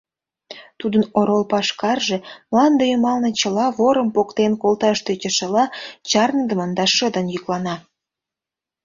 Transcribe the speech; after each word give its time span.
Тудын 0.79 1.03
орол 1.19 1.43
пашкарже, 1.51 2.17
мланде 2.49 2.83
ӱмбалне 2.93 3.29
чыла 3.39 3.67
ворым 3.77 4.09
поктен 4.15 4.51
колташ 4.61 4.97
тӧчышыла, 5.05 5.65
чарныдымын 6.09 6.71
да 6.77 6.85
шыдын 6.95 7.25
йӱклана. 7.33 7.75